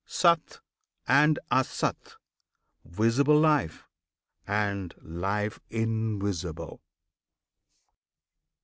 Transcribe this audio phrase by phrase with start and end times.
[0.07, 0.61] SAT
[1.07, 2.15] and ASAT,
[2.83, 3.85] Visible Life,
[4.47, 6.81] And Life Invisible!